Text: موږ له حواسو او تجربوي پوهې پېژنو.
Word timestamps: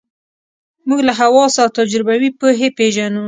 موږ 0.87 0.99
له 1.07 1.13
حواسو 1.19 1.57
او 1.63 1.69
تجربوي 1.79 2.29
پوهې 2.39 2.67
پېژنو. 2.77 3.19